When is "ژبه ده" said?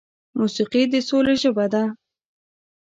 1.41-1.83